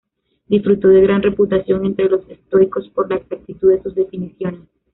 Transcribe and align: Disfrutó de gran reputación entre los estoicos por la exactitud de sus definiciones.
Disfrutó 0.47 0.87
de 0.87 1.01
gran 1.03 1.21
reputación 1.21 1.85
entre 1.85 2.09
los 2.09 2.27
estoicos 2.27 2.89
por 2.89 3.07
la 3.07 3.17
exactitud 3.17 3.69
de 3.69 3.83
sus 3.83 3.93
definiciones. 3.93 4.61